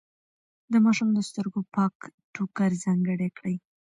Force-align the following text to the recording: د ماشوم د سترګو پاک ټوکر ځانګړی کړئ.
د 0.71 0.73
ماشوم 0.85 1.09
د 1.13 1.19
سترګو 1.29 1.59
پاک 1.75 1.95
ټوکر 2.33 2.69
ځانګړی 2.83 3.29
کړئ. 3.37 3.55